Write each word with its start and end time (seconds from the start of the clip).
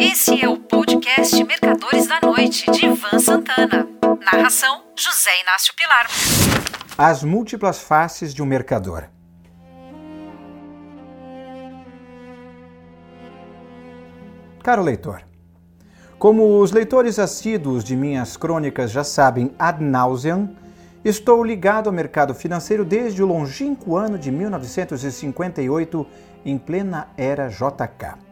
Esse 0.00 0.40
é 0.40 0.48
o 0.48 0.56
podcast 0.56 1.42
Mercadores 1.42 2.06
da 2.06 2.20
Noite, 2.22 2.70
de 2.70 2.86
Ivan 2.86 3.18
Santana. 3.18 3.88
Narração: 4.24 4.84
José 4.96 5.30
Inácio 5.42 5.74
Pilar. 5.74 6.06
As 6.96 7.24
múltiplas 7.24 7.80
faces 7.80 8.32
de 8.32 8.40
um 8.40 8.46
mercador. 8.46 9.08
Caro 14.62 14.82
leitor, 14.82 15.22
como 16.16 16.60
os 16.60 16.70
leitores 16.70 17.18
assíduos 17.18 17.82
de 17.82 17.96
minhas 17.96 18.36
crônicas 18.36 18.92
já 18.92 19.02
sabem 19.02 19.52
ad 19.58 19.82
nauseam, 19.82 20.54
estou 21.04 21.42
ligado 21.42 21.88
ao 21.88 21.92
mercado 21.92 22.32
financeiro 22.36 22.84
desde 22.84 23.20
o 23.20 23.26
longínquo 23.26 23.96
ano 23.96 24.16
de 24.16 24.30
1958, 24.30 26.06
em 26.44 26.56
plena 26.56 27.08
era 27.16 27.48
JK. 27.48 28.27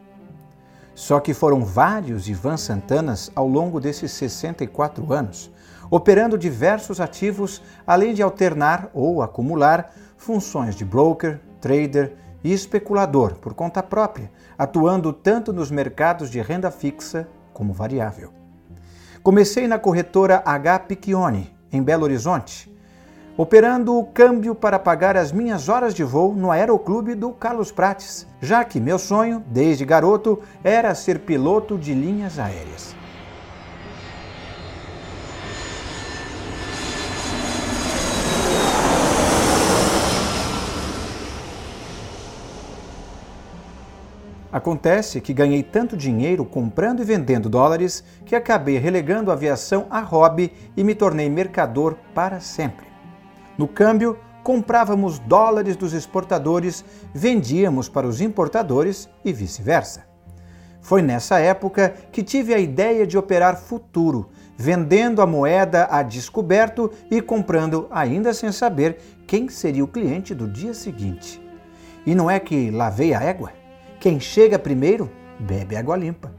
Só 0.96 1.20
que 1.20 1.34
foram 1.34 1.62
vários 1.62 2.26
Ivan 2.26 2.56
Santanas 2.56 3.30
ao 3.34 3.46
longo 3.46 3.78
desses 3.78 4.10
64 4.12 5.12
anos, 5.12 5.50
operando 5.90 6.38
diversos 6.38 7.02
ativos, 7.02 7.62
além 7.86 8.14
de 8.14 8.22
alternar 8.22 8.88
ou 8.94 9.20
acumular 9.20 9.92
funções 10.16 10.74
de 10.74 10.86
broker, 10.86 11.38
trader 11.60 12.16
e 12.42 12.50
especulador 12.50 13.34
por 13.34 13.52
conta 13.52 13.82
própria, 13.82 14.32
atuando 14.56 15.12
tanto 15.12 15.52
nos 15.52 15.70
mercados 15.70 16.30
de 16.30 16.40
renda 16.40 16.70
fixa 16.70 17.28
como 17.52 17.74
variável. 17.74 18.32
Comecei 19.22 19.68
na 19.68 19.78
corretora 19.78 20.42
H. 20.46 20.78
Piccioni, 20.78 21.54
em 21.70 21.82
Belo 21.82 22.04
Horizonte, 22.04 22.74
operando 23.36 23.98
o 23.98 24.04
câmbio 24.04 24.54
para 24.54 24.78
pagar 24.78 25.16
as 25.16 25.30
minhas 25.30 25.68
horas 25.68 25.94
de 25.94 26.02
voo 26.02 26.34
no 26.34 26.50
aeroclube 26.50 27.14
do 27.14 27.30
Carlos 27.32 27.70
Prates, 27.70 28.26
já 28.40 28.64
que 28.64 28.80
meu 28.80 28.98
sonho, 28.98 29.44
desde 29.48 29.84
garoto, 29.84 30.40
era 30.64 30.94
ser 30.94 31.20
piloto 31.20 31.76
de 31.76 31.92
linhas 31.92 32.38
aéreas. 32.38 32.96
Acontece 44.50 45.20
que 45.20 45.34
ganhei 45.34 45.62
tanto 45.62 45.98
dinheiro 45.98 46.42
comprando 46.42 47.02
e 47.02 47.04
vendendo 47.04 47.50
dólares 47.50 48.02
que 48.24 48.34
acabei 48.34 48.78
relegando 48.78 49.30
a 49.30 49.34
aviação 49.34 49.86
a 49.90 50.00
hobby 50.00 50.50
e 50.74 50.82
me 50.82 50.94
tornei 50.94 51.28
mercador 51.28 51.94
para 52.14 52.40
sempre. 52.40 52.95
No 53.58 53.66
câmbio, 53.66 54.18
comprávamos 54.42 55.18
dólares 55.18 55.76
dos 55.76 55.92
exportadores, 55.92 56.84
vendíamos 57.14 57.88
para 57.88 58.06
os 58.06 58.20
importadores 58.20 59.08
e 59.24 59.32
vice-versa. 59.32 60.04
Foi 60.80 61.02
nessa 61.02 61.40
época 61.40 61.94
que 62.12 62.22
tive 62.22 62.54
a 62.54 62.58
ideia 62.58 63.06
de 63.06 63.18
operar 63.18 63.56
futuro, 63.56 64.28
vendendo 64.56 65.20
a 65.20 65.26
moeda 65.26 65.88
a 65.90 66.02
descoberto 66.02 66.92
e 67.10 67.20
comprando 67.20 67.88
ainda 67.90 68.32
sem 68.32 68.52
saber 68.52 68.98
quem 69.26 69.48
seria 69.48 69.82
o 69.82 69.88
cliente 69.88 70.32
do 70.32 70.46
dia 70.46 70.72
seguinte. 70.72 71.42
E 72.06 72.14
não 72.14 72.30
é 72.30 72.38
que 72.38 72.70
lavei 72.70 73.14
a 73.14 73.20
égua? 73.20 73.52
Quem 73.98 74.20
chega 74.20 74.58
primeiro, 74.58 75.10
bebe 75.40 75.74
água 75.74 75.96
limpa. 75.96 76.32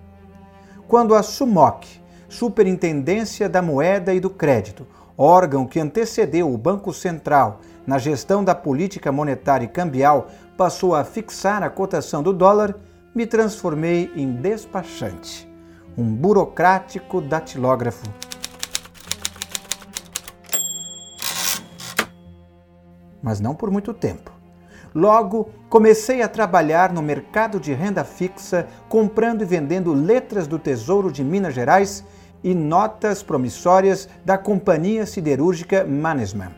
Quando 0.88 1.14
a 1.14 1.22
SUMOC, 1.22 1.86
Superintendência 2.30 3.50
da 3.50 3.62
Moeda 3.62 4.14
e 4.14 4.20
do 4.22 4.30
Crédito, 4.30 4.88
órgão 5.18 5.66
que 5.66 5.80
antecedeu 5.80 6.54
o 6.54 6.58
Banco 6.58 6.94
Central 6.94 7.62
na 7.86 7.98
gestão 7.98 8.44
da 8.44 8.54
política 8.54 9.12
monetária 9.12 9.66
e 9.66 9.70
cambial, 9.70 10.28
passou 10.58 10.94
a 10.94 11.04
fixar 11.04 11.64
a 11.64 11.70
cotação 11.70 12.22
do 12.22 12.34
dólar, 12.34 12.76
me 13.16 13.26
transformei 13.26 14.12
em 14.16 14.32
despachante, 14.34 15.50
um 15.98 16.14
burocrático 16.14 17.22
datilógrafo. 17.22 18.06
Mas 23.24 23.40
não 23.40 23.56
por 23.56 23.72
muito 23.72 23.94
tempo. 23.94 24.32
Logo, 24.94 25.50
comecei 25.70 26.22
a 26.22 26.28
trabalhar 26.28 26.92
no 26.92 27.02
mercado 27.02 27.60
de 27.60 27.74
renda 27.74 28.04
fixa, 28.04 28.68
comprando 28.90 29.42
e 29.42 29.46
vendendo 29.46 29.94
letras 29.94 30.48
do 30.48 30.58
Tesouro 30.58 31.12
de 31.12 31.24
Minas 31.24 31.54
Gerais 31.54 32.04
e 32.44 32.54
notas 32.54 33.24
promissórias 33.24 34.08
da 34.24 34.38
Companhia 34.38 35.06
Siderúrgica 35.06 35.84
Mannesmann. 35.84 36.52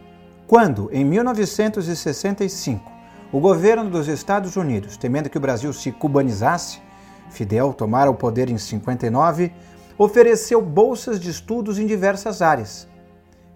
Quando, 0.48 0.90
em 0.92 1.06
1965, 1.06 2.92
o 3.32 3.40
governo 3.40 3.90
dos 3.90 4.08
Estados 4.08 4.56
Unidos, 4.56 4.98
temendo 4.98 5.30
que 5.30 5.38
o 5.38 5.42
Brasil 5.42 5.72
se 5.72 5.92
cubanizasse, 5.92 6.82
Fidel 7.30 7.74
tomara 7.74 8.10
o 8.10 8.16
poder 8.16 8.50
em 8.50 8.58
59, 8.58 9.54
ofereceu 9.98 10.62
bolsas 10.62 11.20
de 11.20 11.30
estudos 11.30 11.78
em 11.78 11.86
diversas 11.86 12.42
áreas. 12.42 12.88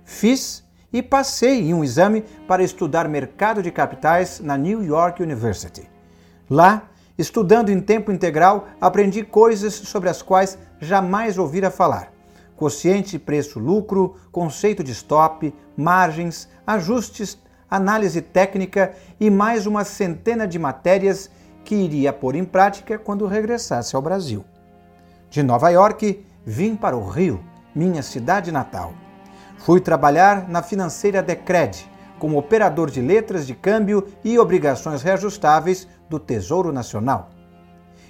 Fiz 0.06 0.64
e 0.92 1.02
passei 1.02 1.62
em 1.62 1.74
um 1.74 1.84
exame 1.84 2.24
para 2.48 2.64
estudar 2.64 3.10
mercado 3.10 3.64
de 3.64 3.72
capitais 3.72 4.40
na 4.40 4.56
New 4.56 4.84
York 4.84 5.24
University. 5.24 5.90
Lá, 6.48 6.84
estudando 7.18 7.72
em 7.72 7.80
tempo 7.80 8.12
integral, 8.12 8.68
aprendi 8.80 9.24
coisas 9.24 9.74
sobre 9.74 10.10
as 10.10 10.22
quais 10.22 10.60
jamais 10.80 11.40
ouvira 11.40 11.72
falar 11.72 12.13
quociente 12.64 13.20
preço-lucro, 13.20 14.16
conceito 14.32 14.82
de 14.86 14.94
stop, 14.94 15.54
margens, 15.76 16.48
ajustes, 16.66 17.38
análise 17.70 18.22
técnica 18.22 18.94
e 19.20 19.30
mais 19.30 19.66
uma 19.68 19.84
centena 19.84 20.48
de 20.48 20.58
matérias 20.58 21.30
que 21.66 21.76
iria 21.76 22.14
pôr 22.14 22.36
em 22.36 22.46
prática 22.46 22.98
quando 22.98 23.28
regressasse 23.28 23.98
ao 23.98 24.02
Brasil. 24.02 24.46
De 25.30 25.44
Nova 25.44 25.72
York, 25.72 26.26
vim 26.46 26.74
para 26.74 26.96
o 26.96 27.06
Rio, 27.06 27.44
minha 27.76 28.02
cidade 28.02 28.50
natal. 28.50 28.94
Fui 29.58 29.82
trabalhar 29.82 30.48
na 30.48 30.64
financeira 30.64 31.22
Decred, 31.22 31.86
como 32.18 32.38
operador 32.38 32.90
de 32.90 33.02
letras 33.02 33.46
de 33.46 33.54
câmbio 33.56 34.08
e 34.24 34.40
obrigações 34.40 35.02
reajustáveis 35.02 35.86
do 36.10 36.18
Tesouro 36.18 36.72
Nacional. 36.72 37.30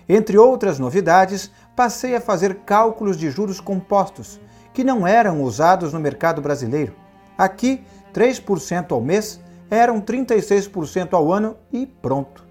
Entre 0.08 0.38
outras 0.38 0.78
novidades, 0.78 1.50
passei 1.76 2.16
a 2.16 2.22
fazer 2.22 2.60
cálculos 2.66 3.18
de 3.18 3.30
juros 3.30 3.60
compostos, 3.60 4.40
que 4.74 4.84
não 4.84 5.08
eram 5.08 5.42
usados 5.42 5.94
no 5.94 6.00
mercado 6.00 6.42
brasileiro. 6.42 6.94
Aqui, 7.38 7.84
3% 8.14 8.92
ao 8.92 9.02
mês 9.02 9.40
eram 9.70 10.00
36% 10.00 11.14
ao 11.14 11.32
ano 11.32 11.58
e 11.72 11.86
pronto. 11.86 12.46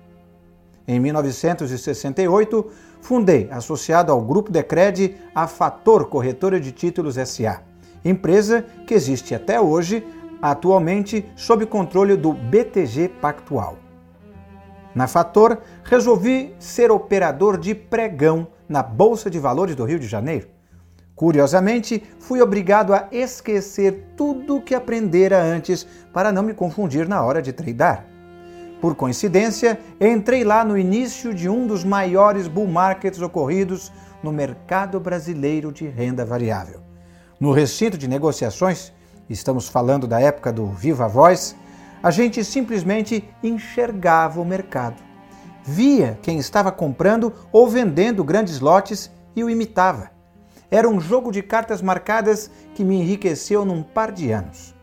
Em 0.87 0.99
1968, 0.99 2.71
fundei, 3.01 3.49
associado 3.51 4.11
ao 4.11 4.21
Grupo 4.21 4.51
Decred, 4.51 5.17
a 5.35 5.47
Fator 5.47 6.07
Corretora 6.07 6.61
de 6.61 6.73
Títulos 6.73 7.15
SA, 7.15 7.63
empresa 8.05 8.65
que 8.87 8.95
existe 8.95 9.35
até 9.35 9.61
hoje, 9.61 10.05
atualmente 10.41 11.25
sob 11.37 11.65
controle 11.67 12.17
do 12.17 12.33
BTG 12.33 13.09
Pactual. 13.21 13.77
Na 14.95 15.07
Fator, 15.07 15.59
resolvi 15.85 16.55
ser 16.59 16.91
operador 16.91 17.57
de 17.57 17.75
pregão 17.75 18.49
na 18.73 18.83
Bolsa 18.83 19.31
de 19.31 19.39
Valores 19.39 19.77
do 19.77 19.85
Rio 19.85 20.01
de 20.01 20.09
Janeiro. 20.09 20.49
Curiosamente, 21.15 22.03
fui 22.19 22.41
obrigado 22.41 22.95
a 22.95 23.07
esquecer 23.13 24.15
tudo 24.17 24.57
o 24.57 24.63
que 24.63 24.75
aprendera 24.75 25.41
antes 25.41 25.87
para 26.13 26.33
não 26.33 26.43
me 26.43 26.55
confundir 26.55 27.07
na 27.07 27.23
hora 27.23 27.43
de 27.43 27.53
tradar. 27.53 28.07
Por 28.81 28.97
coincidência, 28.97 29.79
entrei 30.01 30.43
lá 30.43 30.65
no 30.65 30.77
início 30.77 31.33
de 31.35 31.49
um 31.49 31.67
dos 31.67 31.85
maiores 31.85 32.49
bull 32.49 32.67
markets 32.67 33.21
ocorridos 33.21 33.93
no 34.23 34.33
mercado 34.33 34.99
brasileiro 34.99 35.71
de 35.71 35.87
renda 35.87 36.25
variável. 36.25 36.81
No 37.39 37.53
recinto 37.53 37.99
de 37.99 38.09
negociações, 38.09 38.91
estamos 39.29 39.69
falando 39.69 40.07
da 40.07 40.19
época 40.19 40.51
do 40.51 40.67
Viva 40.67 41.07
Voz, 41.07 41.55
a 42.03 42.11
gente 42.11 42.43
simplesmente 42.43 43.23
enxergava 43.43 44.41
o 44.41 44.45
mercado. 44.45 45.12
Via 45.65 46.19
quem 46.23 46.39
estava 46.39 46.73
comprando 46.73 47.33
ou 47.53 47.69
vendendo 47.69 48.25
grandes 48.25 48.59
lotes 48.59 49.11
e 49.37 49.45
o 49.45 49.51
imitava. 49.51 50.11
Era 50.71 50.89
um 50.89 51.01
jogo 51.01 51.31
de 51.31 51.43
cartas 51.43 51.81
marcadas 51.81 52.51
que 52.75 52.85
me 52.85 52.97
enriqueceu 52.97 53.65
num 53.65 53.83
par 53.83 54.11
de 54.11 54.33
anos. 54.33 54.75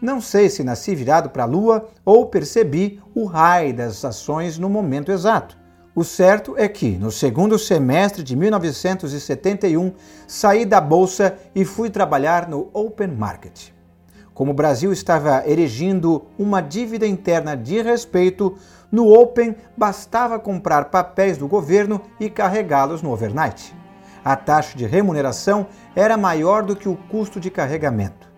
Não 0.00 0.20
sei 0.20 0.48
se 0.50 0.62
nasci 0.62 0.94
virado 0.94 1.30
para 1.30 1.44
a 1.44 1.46
lua 1.46 1.88
ou 2.04 2.26
percebi 2.26 3.00
o 3.14 3.24
raio 3.24 3.74
das 3.74 4.04
ações 4.04 4.58
no 4.58 4.68
momento 4.68 5.10
exato. 5.10 5.58
O 5.96 6.04
certo 6.04 6.54
é 6.58 6.68
que, 6.68 6.90
no 6.98 7.10
segundo 7.10 7.58
semestre 7.58 8.22
de 8.22 8.36
1971, 8.36 9.92
saí 10.26 10.64
da 10.64 10.80
bolsa 10.80 11.38
e 11.54 11.64
fui 11.64 11.88
trabalhar 11.88 12.48
no 12.48 12.68
open 12.72 13.08
market. 13.08 13.72
Como 14.34 14.50
o 14.50 14.54
Brasil 14.54 14.92
estava 14.92 15.48
erigindo 15.48 16.26
uma 16.36 16.60
dívida 16.60 17.06
interna 17.06 17.56
de 17.56 17.80
respeito, 17.80 18.56
no 18.94 19.12
Open 19.12 19.56
bastava 19.76 20.38
comprar 20.38 20.84
papéis 20.84 21.36
do 21.36 21.48
governo 21.48 22.00
e 22.20 22.30
carregá-los 22.30 23.02
no 23.02 23.10
overnight. 23.10 23.74
A 24.24 24.36
taxa 24.36 24.78
de 24.78 24.86
remuneração 24.86 25.66
era 25.96 26.16
maior 26.16 26.62
do 26.62 26.76
que 26.76 26.88
o 26.88 26.94
custo 26.94 27.40
de 27.40 27.50
carregamento. 27.50 28.32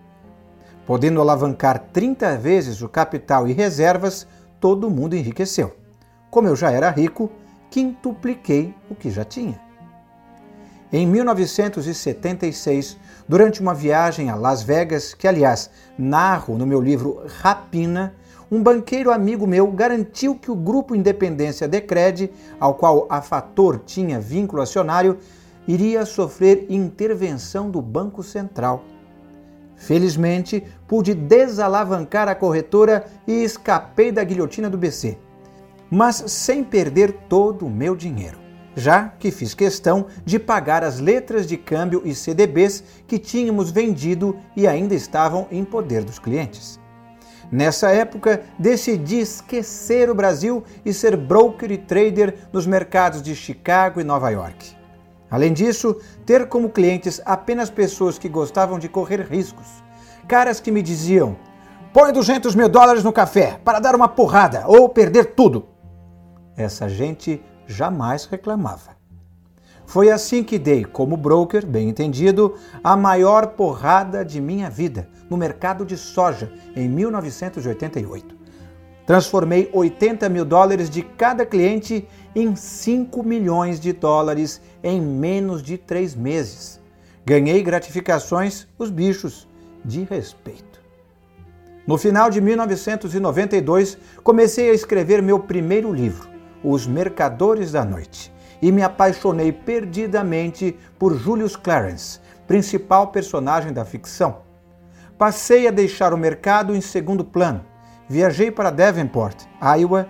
Podendo 0.83 1.21
alavancar 1.21 1.77
30 1.93 2.37
vezes 2.37 2.81
o 2.81 2.89
capital 2.89 3.47
e 3.47 3.53
reservas, 3.53 4.25
todo 4.59 4.89
mundo 4.89 5.15
enriqueceu. 5.15 5.75
Como 6.31 6.47
eu 6.47 6.55
já 6.55 6.71
era 6.71 6.89
rico, 6.89 7.29
quintupliquei 7.69 8.73
o 8.89 8.95
que 8.95 9.11
já 9.11 9.23
tinha. 9.23 9.61
Em 10.91 11.05
1976, 11.05 12.97
durante 13.27 13.61
uma 13.61 13.75
viagem 13.75 14.31
a 14.31 14.35
Las 14.35 14.63
Vegas, 14.63 15.13
que 15.13 15.27
aliás 15.27 15.69
narro 15.95 16.57
no 16.57 16.65
meu 16.65 16.81
livro 16.81 17.21
Rapina, 17.41 18.15
um 18.51 18.63
banqueiro 18.63 19.11
amigo 19.11 19.45
meu 19.45 19.67
garantiu 19.67 20.35
que 20.35 20.49
o 20.49 20.55
grupo 20.55 20.95
Independência 20.95 21.67
Decred, 21.67 22.31
ao 22.59 22.75
qual 22.75 23.05
a 23.09 23.21
Fator 23.21 23.81
tinha 23.85 24.19
vínculo 24.19 24.61
acionário, 24.61 25.17
iria 25.67 26.05
sofrer 26.05 26.65
intervenção 26.69 27.69
do 27.69 27.81
Banco 27.81 28.23
Central. 28.23 28.83
Felizmente, 29.75 30.63
pude 30.87 31.13
desalavancar 31.13 32.27
a 32.29 32.35
corretora 32.35 33.05
e 33.27 33.43
escapei 33.43 34.11
da 34.11 34.23
guilhotina 34.23 34.69
do 34.69 34.77
BC, 34.77 35.17
mas 35.91 36.23
sem 36.27 36.63
perder 36.63 37.11
todo 37.29 37.65
o 37.65 37.69
meu 37.69 37.95
dinheiro, 37.95 38.39
já 38.75 39.09
que 39.09 39.29
fiz 39.29 39.53
questão 39.53 40.07
de 40.25 40.39
pagar 40.39 40.83
as 40.83 40.99
letras 40.99 41.45
de 41.45 41.57
câmbio 41.57 42.01
e 42.05 42.15
CDBs 42.15 42.83
que 43.05 43.19
tínhamos 43.19 43.69
vendido 43.69 44.37
e 44.55 44.65
ainda 44.65 44.95
estavam 44.95 45.47
em 45.51 45.63
poder 45.65 46.03
dos 46.03 46.17
clientes. 46.17 46.79
Nessa 47.51 47.91
época, 47.91 48.41
decidi 48.59 49.19
esquecer 49.19 50.09
o 50.09 50.15
Brasil 50.15 50.63
e 50.85 50.93
ser 50.93 51.15
broker 51.15 51.71
e 51.71 51.77
trader 51.77 52.35
nos 52.51 52.67
mercados 52.67 53.21
de 53.21 53.33
Chicago 53.35 54.01
e 54.01 54.03
Nova 54.03 54.29
York. 54.29 54.75
Além 55.31 55.53
disso, 55.53 55.95
ter 56.25 56.47
como 56.47 56.69
clientes 56.69 57.21
apenas 57.25 57.69
pessoas 57.69 58.17
que 58.17 58.27
gostavam 58.27 58.77
de 58.77 58.89
correr 58.89 59.21
riscos. 59.21 59.67
Caras 60.27 60.59
que 60.59 60.71
me 60.71 60.81
diziam: 60.81 61.37
põe 61.93 62.11
200 62.11 62.53
mil 62.53 62.67
dólares 62.67 63.03
no 63.03 63.13
café 63.13 63.59
para 63.63 63.79
dar 63.79 63.95
uma 63.95 64.09
porrada 64.09 64.65
ou 64.67 64.89
perder 64.89 65.33
tudo. 65.35 65.67
Essa 66.55 66.89
gente 66.89 67.41
jamais 67.65 68.25
reclamava. 68.25 68.96
Foi 69.87 70.11
assim 70.11 70.43
que 70.43 70.59
dei, 70.59 70.83
como 70.83 71.15
broker, 71.15 71.65
bem 71.65 71.87
entendido, 71.87 72.55
a 72.83 72.97
maior 72.97 73.47
porrada 73.47 74.23
de 74.23 74.41
minha 74.41 74.69
vida 74.69 75.07
no 75.29 75.37
mercado 75.37 75.85
de 75.85 75.95
soja 75.95 76.51
em 76.75 76.89
1988. 76.89 78.35
Transformei 79.05 79.69
80 79.71 80.27
mil 80.27 80.43
dólares 80.43 80.89
de 80.89 81.01
cada 81.01 81.45
cliente 81.45 82.05
em 82.35 82.53
5 82.53 83.23
milhões 83.23 83.79
de 83.79 83.93
dólares 83.93 84.61
em 84.83 84.99
menos 84.99 85.63
de 85.63 85.77
três 85.77 86.13
meses. 86.13 86.81
Ganhei 87.25 87.63
gratificações, 87.63 88.67
os 88.77 88.89
bichos, 88.89 89.47
de 89.85 90.03
respeito. 90.03 90.81
No 91.87 91.97
final 91.97 92.29
de 92.29 92.41
1992, 92.41 93.97
comecei 94.21 94.69
a 94.69 94.73
escrever 94.73 95.21
meu 95.21 95.39
primeiro 95.39 95.93
livro, 95.93 96.27
Os 96.61 96.85
Mercadores 96.85 97.71
da 97.71 97.85
Noite, 97.85 98.33
e 98.61 98.71
me 98.71 98.81
apaixonei 98.81 99.51
perdidamente 99.51 100.77
por 100.97 101.15
Julius 101.15 101.55
Clarence, 101.55 102.19
principal 102.47 103.07
personagem 103.07 103.73
da 103.73 103.85
ficção. 103.85 104.39
Passei 105.17 105.67
a 105.67 105.71
deixar 105.71 106.13
o 106.13 106.17
mercado 106.17 106.75
em 106.75 106.81
segundo 106.81 107.23
plano. 107.23 107.65
Viajei 108.07 108.51
para 108.51 108.69
Davenport, 108.69 109.43
Iowa, 109.79 110.07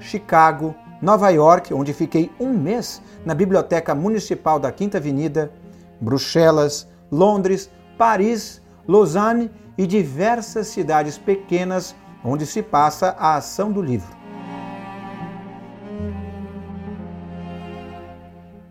Chicago, 0.00 0.74
Nova 1.00 1.30
York, 1.30 1.72
onde 1.72 1.92
fiquei 1.92 2.30
um 2.40 2.52
mês 2.52 3.00
na 3.24 3.34
Biblioteca 3.34 3.94
Municipal 3.94 4.58
da 4.58 4.72
Quinta 4.72 4.98
Avenida, 4.98 5.52
Bruxelas, 6.00 6.88
Londres, 7.10 7.70
Paris, 7.96 8.60
Lausanne 8.86 9.50
e 9.76 9.86
diversas 9.86 10.66
cidades 10.66 11.16
pequenas 11.16 11.94
onde 12.24 12.44
se 12.44 12.62
passa 12.62 13.14
a 13.18 13.36
ação 13.36 13.70
do 13.70 13.80
livro. 13.80 14.17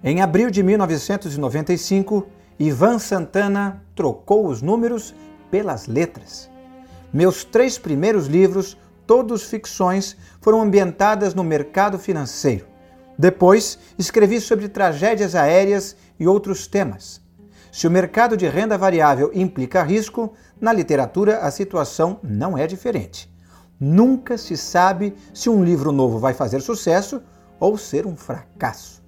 Em 0.10 0.22
abril 0.22 0.50
de 0.50 0.64
1995, 0.64 2.28
Ivan 2.58 2.98
Santana 2.98 3.84
trocou 3.94 4.48
os 4.48 4.62
números 4.62 5.14
pelas 5.52 5.86
letras. 5.86 6.50
Meus 7.12 7.44
três 7.44 7.78
primeiros 7.78 8.28
livros 8.28 8.78
todos 9.06 9.44
ficções, 9.44 10.16
foram 10.40 10.62
ambientadas 10.62 11.34
no 11.34 11.44
mercado 11.44 12.00
financeiro. 12.00 12.66
Depois, 13.20 13.78
escrevi 14.00 14.40
sobre 14.40 14.70
tragédias 14.70 15.36
aéreas 15.36 15.94
e 16.18 16.26
outros 16.26 16.68
temas. 16.68 17.22
Se 17.70 17.86
o 17.86 17.92
mercado 17.92 18.38
de 18.38 18.48
renda 18.48 18.78
variável 18.78 19.30
implica 19.34 19.84
risco, 19.84 20.34
na 20.58 20.72
literatura 20.72 21.40
a 21.40 21.52
situação 21.52 22.22
não 22.24 22.58
é 22.58 22.66
diferente. 22.66 23.30
Nunca 23.78 24.38
se 24.38 24.56
sabe 24.56 25.14
se 25.34 25.50
um 25.50 25.62
livro 25.66 25.92
novo 25.92 26.18
vai 26.18 26.34
fazer 26.34 26.62
sucesso 26.62 27.22
ou 27.60 27.78
ser 27.78 28.08
um 28.08 28.16
fracasso. 28.16 29.06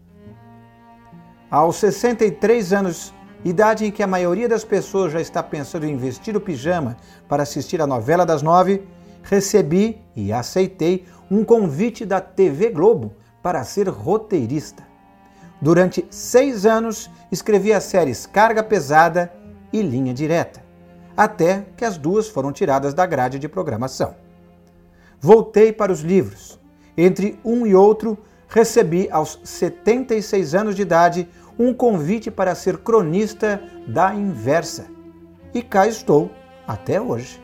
Aos 1.52 1.78
63 1.78 2.74
anos, 2.74 3.12
idade 3.44 3.84
em 3.84 3.90
que 3.90 4.04
a 4.04 4.08
maioria 4.08 4.48
das 4.48 4.64
pessoas 4.64 5.12
já 5.12 5.20
está 5.20 5.42
pensando 5.42 5.84
em 5.84 5.98
vestir 5.98 6.38
o 6.38 6.42
pijama 6.42 6.96
para 7.28 7.42
assistir 7.42 7.82
a 7.82 7.88
novela 7.88 8.24
das 8.24 8.44
nove, 8.44 8.84
recebi 9.24 10.00
e 10.16 10.32
aceitei 10.32 11.06
um 11.30 11.44
convite 11.44 12.06
da 12.06 12.22
TV 12.22 12.70
Globo 12.70 13.14
para 13.42 13.64
ser 13.64 13.90
roteirista. 13.90 14.88
Durante 15.60 16.06
seis 16.12 16.68
anos, 16.68 17.10
escrevi 17.32 17.74
as 17.74 17.86
séries 17.86 18.28
Carga 18.28 18.62
Pesada 18.62 19.34
e 19.74 19.82
Linha 19.82 20.14
Direta, 20.14 20.64
até 21.18 21.66
que 21.76 21.84
as 21.84 21.98
duas 21.98 22.30
foram 22.30 22.52
tiradas 22.52 22.94
da 22.94 23.08
grade 23.08 23.40
de 23.40 23.50
programação. 23.50 24.14
Voltei 25.20 25.74
para 25.74 25.92
os 25.92 26.02
livros. 26.02 26.60
Entre 26.96 27.40
um 27.44 27.66
e 27.66 27.74
outro, 27.74 28.18
recebi 28.50 29.08
aos 29.12 29.40
76 29.44 30.56
anos 30.56 30.76
de 30.76 30.82
idade 30.82 31.30
um 31.58 31.74
convite 31.74 32.32
para 32.32 32.56
ser 32.56 32.78
cronista 32.80 33.62
da 33.88 34.14
Inversa. 34.14 34.88
E 35.54 35.62
cá 35.62 35.88
estou 35.88 36.32
até 36.68 37.00
hoje. 37.00 37.42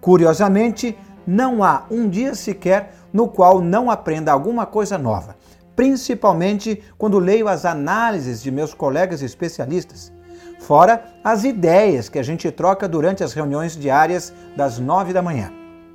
Curiosamente, 0.00 0.96
não 1.26 1.64
há 1.64 1.84
um 1.90 2.08
dia 2.08 2.34
sequer 2.34 2.94
no 3.12 3.28
qual 3.28 3.60
não 3.60 3.90
aprenda 3.90 4.30
alguma 4.30 4.66
coisa 4.66 4.98
nova, 4.98 5.36
principalmente 5.74 6.82
quando 6.98 7.18
leio 7.18 7.48
as 7.48 7.64
análises 7.64 8.42
de 8.42 8.50
meus 8.50 8.74
colegas 8.74 9.22
especialistas, 9.22 10.12
fora 10.60 11.04
as 11.22 11.44
ideias 11.44 12.08
que 12.08 12.18
a 12.18 12.22
gente 12.22 12.50
troca 12.50 12.86
durante 12.86 13.24
as 13.24 13.32
reuniões 13.32 13.76
diárias 13.76 14.32
das 14.56 14.78
nove 14.78 15.12
da 15.12 15.22
manhã. 15.22 15.50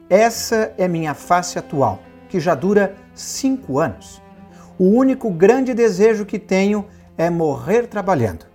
Essa 0.10 0.74
é 0.78 0.88
minha 0.88 1.14
face 1.14 1.60
atual, 1.60 2.00
que 2.30 2.40
já 2.40 2.56
dura 2.56 2.96
cinco 3.14 3.80
anos. 3.80 4.22
O 4.78 4.86
único 4.86 5.30
grande 5.30 5.74
desejo 5.74 6.26
que 6.26 6.40
tenho 6.40 6.86
é 7.18 7.30
morrer 7.30 7.88
trabalhando, 7.88 8.46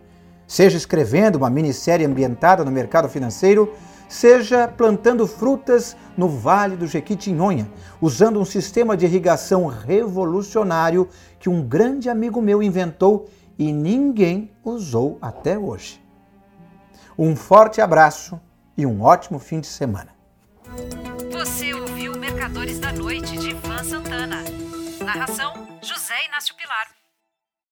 seja 0.47 0.79
escrevendo 0.79 1.37
uma 1.37 1.50
minissérie 1.50 2.07
ambientada 2.07 2.64
no 2.64 2.71
mercado 2.71 3.09
financeiro 3.11 3.75
seja 4.09 4.69
plantando 4.69 5.26
frutas 5.26 5.97
no 6.16 6.28
Vale 6.28 6.76
do 6.76 6.87
Jequitinhonha, 6.87 7.69
usando 8.00 8.40
um 8.40 8.45
sistema 8.45 8.97
de 8.97 9.07
irrigação 9.07 9.66
revolucionário 9.66 11.09
que 11.38 11.49
um 11.49 11.62
grande 11.62 12.09
amigo 12.09 12.40
meu 12.40 12.62
inventou 12.62 13.28
e 13.59 13.73
ninguém 13.73 14.52
usou 14.64 15.19
até 15.21 15.59
hoje. 15.59 16.00
Um 17.19 17.35
forte 17.35 17.81
abraço 17.81 18.40
e 18.76 18.85
um 18.85 19.02
ótimo 19.02 19.38
fim 19.38 19.61
de 19.61 19.66
semana. 19.66 20.11
Você 21.33 21.75
ouviu 21.75 22.16
Mercadores 22.16 22.78
da 22.78 22.93
Noite 22.93 23.37
Santana. 23.85 24.43
Narração: 25.05 25.79
José 25.83 26.25
Inácio 26.26 26.55
Pilar. 26.55 27.03